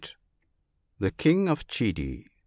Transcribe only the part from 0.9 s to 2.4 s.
The King of Chedi.